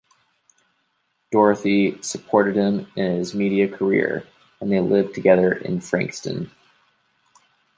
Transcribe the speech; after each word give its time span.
Dorothy 1.31 2.01
supported 2.01 2.55
him 2.55 2.91
in 2.95 3.17
his 3.17 3.35
media 3.35 3.67
career 3.67 4.25
and 4.59 4.71
they 4.71 4.79
lived 4.79 5.13
together 5.13 5.51
in 5.53 5.79
Frankston. 5.79 6.49